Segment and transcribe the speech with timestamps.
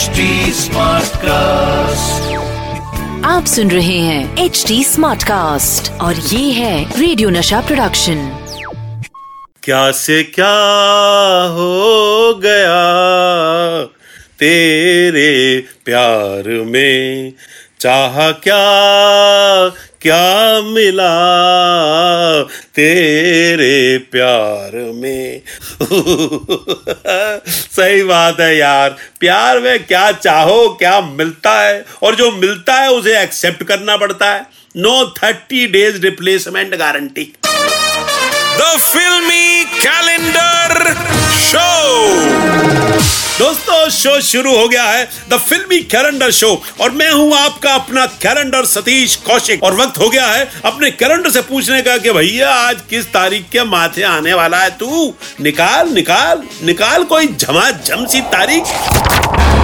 [0.00, 0.28] HD
[1.16, 2.36] cast
[3.26, 8.44] आप सुन रहे हैं एच डी स्मार्ट कास्ट और ये है रेडियो नशा प्रोडक्शन
[9.62, 10.52] क्या से क्या
[11.50, 12.82] हो गया
[14.38, 17.32] तेरे प्यार में?
[17.80, 18.62] चाह क्या
[20.02, 21.10] क्या मिला
[22.42, 25.42] तेरे प्यार में?
[27.48, 31.84] सही बात है यार। प्यार में क्या चाहो, क्या मिलता है?
[32.02, 37.32] और जो मिलता है, उसे एक्सेप्ट करना पड़ता है। No thirty days replacement guarantee
[38.56, 40.94] the filmi calendar
[41.32, 41.70] show
[43.40, 46.50] दोस्तों, शो शुरू हो गया है द फिल्मी कैलेंडर शो
[46.80, 51.30] और मैं हूँ आपका अपना कैलेंडर सतीश कौशिक। और वक्त हो गया है अपने कैलेंडर
[51.30, 55.14] से पूछने का कि भैया, आज किस तारीख के माथे आने वाला है तू?
[55.40, 59.58] निकाल निकाल निकाल कोई झमाझम सी तारीख।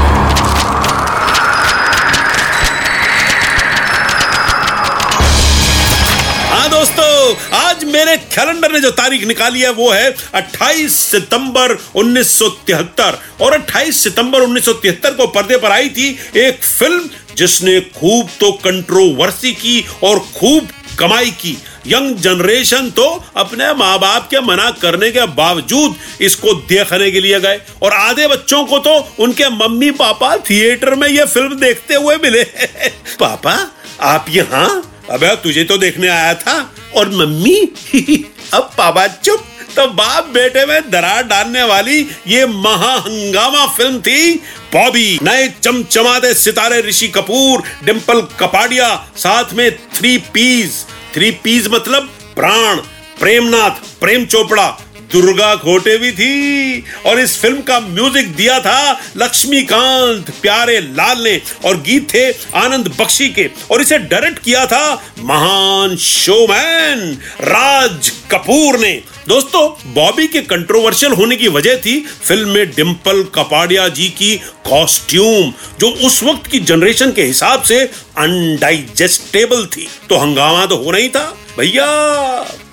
[7.97, 14.41] मेरे कैलेंडर ने जो तारीख निकाली है, वो है 28 सितंबर 1973 और 28 सितंबर
[14.41, 20.69] 1973 को पर्दे पर आई थी एक फ़िल्म, जिसने खूब तो कंट्रोवर्सी की और खूब
[20.99, 27.11] कमाई की। यंग जनरेशन तो अपने माँ बाप के मना करने के बावजूद इसको देखने
[27.11, 31.55] के लिए गए। और आधे बच्चों को तो उनके मम्मी पापा थिएटर में ये फ़िल्म
[31.55, 32.45] देखते हुए मिले।
[33.21, 33.57] पापा,
[34.01, 34.83] आप यहाँ?
[35.11, 37.61] अबे तुझे तो देखने आया था और मम्मी,
[38.55, 39.45] अब पापा चुप।
[39.77, 44.35] तो बाप बेटे में दरार डालने वाली ये महाहंगामा फ़िल्म थी
[44.73, 52.11] बॉबी, नए चमचमाते सितारे ऋषि कपूर डिम्पल कपाडिया, साथ में थ्री पीस। थ्री पीस मतलब
[52.37, 52.77] प्राण,
[53.21, 53.71] प्रेमनाथ,
[54.01, 54.67] प्रेम चोपड़ा
[55.13, 61.41] दुर्गा खोटे भी थी और इस फ़िल्म का म्यूज़िक दिया था लक्ष्मीकांत, प्यारे लाल ने
[61.65, 64.85] और गीत थे आनंद बख्शी के और इसे डायरेक्ट किया था
[65.21, 67.11] महान शोमैन
[67.43, 68.93] राज कपूर ने।
[69.29, 74.35] दोस्तों, बॉबी के कंट्रोवर्शियल होने की वजह थी फ़िल्म में डिम्पल कपाडिया जी की
[74.69, 77.81] कॉस्ट्यूम जो उस वक्त की जनरेशन के हिसाब से
[78.19, 81.25] अनडाइजेस्टेबल थी। तो हंगामा तो ही था,
[81.59, 81.87] भैया।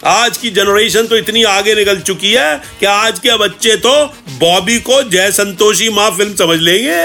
[0.06, 3.92] आज की जनरेशन तो इतनी आगे निकल चुकी है कि आज के बच्चे तो
[4.40, 6.96] बॉबी को जय संतोषी माँ फ़िल्म समझ लेंगे।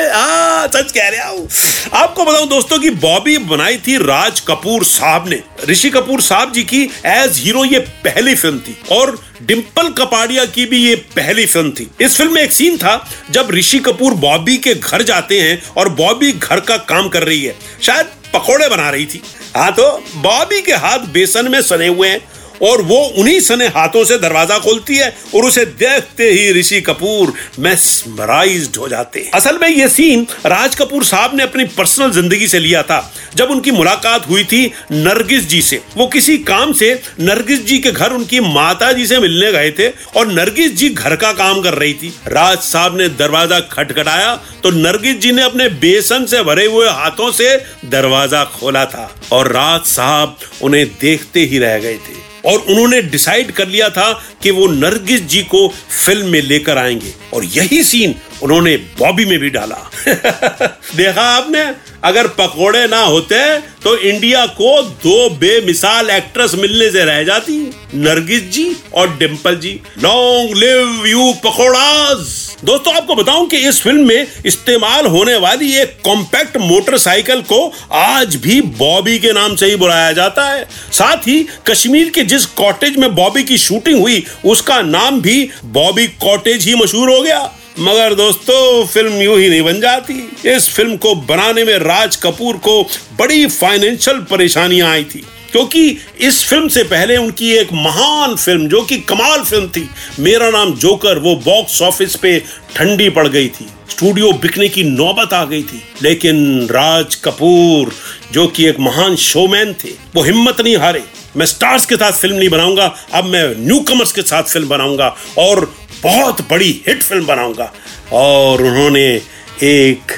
[0.69, 1.49] सच कह रहा हूँ।
[1.95, 6.63] आपको बताऊँ दोस्तों की बॉबी बनाई थी राज कपूर साहब ने, ऋषि कपूर साहब जी
[6.65, 11.71] की एज हीरो ये पहली फ़िल्म थी और डिम्पल कपाडिया की भी ये पहली फ़िल्म
[11.71, 12.97] थी। इस फ़िल्म में एक सीन था
[13.31, 17.45] जब ऋषि कपूर बॉबी के घर जाते हैं और बॉबी घर का काम कर रही
[17.45, 19.23] है। शायद पकोड़े बना रही थी।
[19.57, 22.21] हाँ तो बॉबी के हाथ बेसन में सने हुए हैं।
[22.63, 27.33] और वो उन्हीं सने हाथों से दरवाज़ा खोलती है और उसे देखते ही ऋषि कपूर
[27.59, 32.49] मेस्मराइज्ड हो जाते हैं। असल में ये सीन राज कपूर साहब ने अपनी पर्सनल ज़िंदगी
[32.49, 33.01] से लिया था।
[33.37, 37.91] जब उनकी मुलाकात हुई थी नरगिस जी से, वो किसी काम से नरगिस जी के
[37.93, 41.75] घर उनकी माता जी से मिलने गए थे और नरगिस जी घर का काम कर
[41.75, 46.67] रही थी। राज साहब ने दरवाज़ा खटखटाया तो नरगिस जी ने अपने बेसन से भरे
[46.67, 52.28] हुए हाथों से दरवाज़ा खोला था और राज साहब उन्हें देखते ही रह गए थे।
[52.49, 55.69] और उन्होंने डिसाइड कर लिया था कि वो नरगिस जी को
[56.07, 59.91] फ़िल्म में लेकर आएँगे। और यही सीन उन्होंने बॉबी में भी डाला।
[60.97, 61.65] देखा आपने?
[62.05, 67.59] अगर पकोड़े ना होते तो इंडिया को दो बेमिसाल एक्ट्रेस मिलने से रह जाती।
[67.95, 69.81] नरगिस जी और Dimple ji.
[70.03, 72.48] Long live you pakodas!
[72.65, 77.61] दोस्तों, आपको बताऊँ कि इस फ़िल्म में इस्तेमाल होने वाली एक कॉम्पैक्ट मोटरसाइकिल को
[77.93, 82.47] आज भी बॉबी के नाम से ही बुलाया जाता है। साथ ही कश्मीर के जिस
[82.57, 87.41] कॉटेज में बॉबी की शूटिंग हुई, उसका नाम भी बॉबी कॉटेज ही मशहूर हो गया।
[87.79, 90.15] मगर दोस्तों, फ़िल्म यूँ ही नहीं बन जाती।
[90.47, 92.83] इस फ़िल्म को बनाने में राज कपूर को
[93.19, 98.83] बड़ी फाइनेंशियल परेशानियाँ आई थी। क्योंकि इस फ़िल्म से पहले उनकी एक महान फ़िल्म, जो
[98.83, 99.89] कि कमाल फ़िल्म थी,
[100.21, 102.43] मेरा नाम जोकर, वो बॉक्स ऑफ़िस पे
[102.77, 107.93] ठंडी पड़ गई थी। स्टूडियो बिकने की नौबत आ गई थी। लेकिन राज कपूर,
[108.33, 111.03] जो कि एक महान शोमैन थे, वो हिम्मत नहीं हारे।
[111.37, 115.17] मैं स्टार्स के साथ फ़िल्म नहीं बनाऊँगा, अब मैं न्यू कमर्स के साथ फ़िल्म बनाऊँगा
[115.39, 117.73] और बहुत बड़ी हिट फ़िल्म बनाऊँगा।
[118.13, 119.23] और उन्होंने
[119.63, 120.13] एक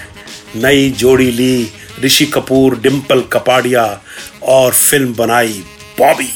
[0.57, 1.71] नई जोड़ी ली
[2.05, 3.85] ऋषि कपूर डिम्पल कपाडिया
[4.43, 5.63] और फ़िल्म बनाई
[5.99, 6.31] Bobby.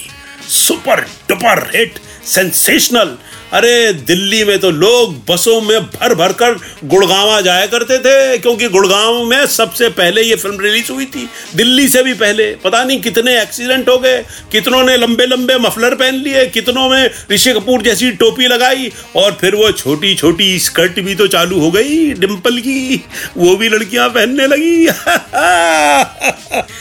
[0.49, 3.17] Super duper hit sensational
[3.55, 6.55] अरे, दिल्ली में तो लोग बसों में भर भर कर
[6.85, 11.89] गुड़गावा जाया करते थे, क्योंकि गुड़गांव में सबसे पहले ये फ़िल्म रिलीज़ हुई थी। दिल्ली
[11.89, 16.15] से भी पहले। पता नहीं कितने एक्सीडेंट हो गए, कितनों ने लंबे लंबे मफलर पहन
[16.15, 21.15] लिए, कितनों में ऋषि कपूर जैसी टोपी लगाई, और फिर वो छोटी छोटी स्कर्ट भी
[21.15, 23.05] तो चालू हो गई डिम्पल की,
[23.37, 24.87] वो भी लड़कियाँ पहनने लगी।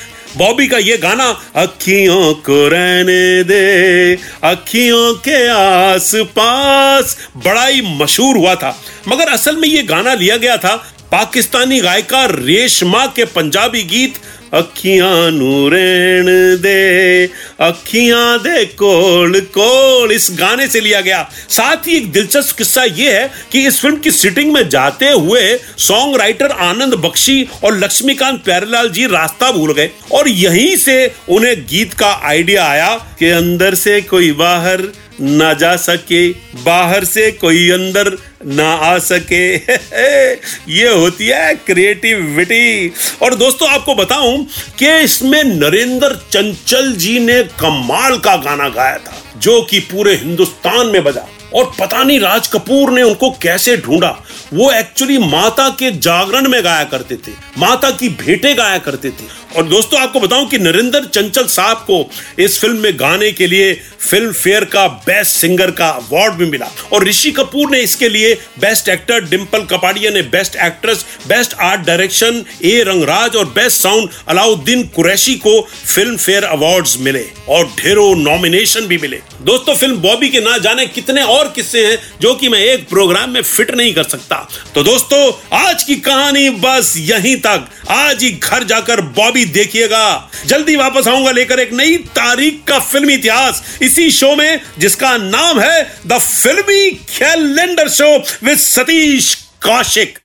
[0.38, 1.26] बॉबी का ये गाना,
[1.56, 8.76] अखियों को रहने दे, अखियों के आस पास बड़ा ही मशहूर हुआ था।
[9.08, 10.76] मगर असल में ये गाना लिया गया था
[11.12, 14.16] पाकिस्तानी गायिका रेशमा के पंजाबी गीत
[14.54, 16.26] अखियाँ नूरेण
[16.62, 17.26] दे,
[17.60, 23.20] अखियाँ दे कोल कोल। इस गाने से लिया गया। साथ ही एक दिलचस्प किस्सा यह
[23.20, 25.42] है कि इस फ़िल्म की सिटिंग में जाते हुए
[25.80, 30.96] सॉन्ग राइटर आनंद बख्शी और लक्ष्मीकांत प्यारेलाल जी रास्ता भूल गए और यहीं से
[31.30, 34.82] उन्हें गीत का आइडिया आया कि अंदर से कोई बाहर
[35.22, 36.30] ना जा सके,
[36.64, 39.56] बाहर से कोई अंदर ना आ सके।
[40.72, 44.46] ये होती है क्रिएटिविटी और दोस्तों, आपको बताऊँ
[44.80, 50.88] कि इसमें नरेंद्र चंचल जी ने कमाल का गाना गाया था, जो कि पूरे हिंदुस्तान
[50.88, 54.10] में बजा। और पता नहीं राज कपूर ने उनको कैसे ढूंढा।
[54.54, 59.43] वो एक्चुअली माता के जागरण में गाया करते थे, माता की भेंटे गाया करते थे।
[59.56, 62.10] और दोस्तों, आपको बताऊँ कि नरेंद्र चंचल साहब को
[62.40, 66.70] इस फ़िल्म में गाने के लिए फ़िल्म फेयर का बेस्ट सिंगर का अवार्ड भी मिला।
[66.94, 71.86] और ऋषि कपूर ने इसके लिए बेस्ट एक्टर डिम्पल कपाड़िया ने best actress best art
[71.88, 78.16] direction A Rangaraj और बेस्ट साउंड अलाउद्दीन कुरैशी को फ़िल्म फेयर अवार्ड मिले और ढेरों
[78.16, 82.50] नॉमिनेशन भी मिले। दोस्तों, फ़िल्म बॉबी के ना जाने कितने और किस्से हैं जो कि
[82.50, 84.36] मैं एक प्रोग्राम में फिट नहीं कर सकता।
[84.76, 90.76] तो दोस्तों, आज की कहानी बस यहीं तक। आज ही घर जाकर बॉबी देखिएगा। जल्दी
[90.76, 95.84] वापस आऊँगा लेकर एक नई तारीख का फिल्मी इतिहास। इसी शो में जिसका नाम है
[96.08, 99.34] the filmi calendar show with Satish
[99.66, 100.20] Kaushik.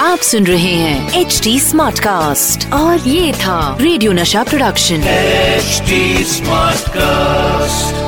[0.00, 6.24] आप सुन रहे हैं एच डी स्मार्ट कास्ट और ये था रेडियो नशा प्रोडक्शन। HD
[6.24, 8.07] smart Smartcast.